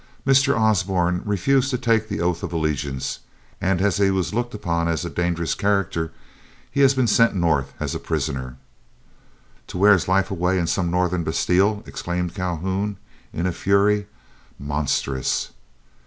Mr. 0.25 0.57
Osborne 0.59 1.21
refused 1.25 1.69
to 1.69 1.77
take 1.77 2.09
the 2.09 2.21
oath 2.21 2.41
of 2.41 2.51
allegiance, 2.51 3.19
and 3.61 3.79
as 3.83 3.97
he 3.97 4.09
was 4.09 4.33
looked 4.33 4.55
upon 4.55 4.87
as 4.87 5.05
a 5.05 5.11
dangerous 5.11 5.53
character, 5.53 6.11
he 6.71 6.81
has 6.81 6.95
been 6.95 7.05
sent 7.05 7.35
North 7.35 7.75
as 7.79 7.93
a 7.93 7.99
prisoner." 7.99 8.57
"To 9.67 9.77
wear 9.77 9.93
his 9.93 10.07
life 10.07 10.31
away 10.31 10.57
in 10.57 10.65
some 10.65 10.89
Northern 10.89 11.23
bastile!" 11.23 11.83
exclaimed 11.85 12.33
Calhoun, 12.33 12.97
in 13.31 13.45
a 13.45 13.51
fury. 13.51 14.07
"Monstrous!" 14.57 15.51